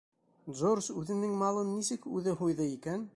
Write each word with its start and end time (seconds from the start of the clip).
—Джордж 0.55 0.87
үҙенең 1.01 1.37
малын 1.43 1.71
нисек 1.75 2.09
үҙе 2.21 2.37
һуйҙы 2.41 2.71
икән? 2.79 3.09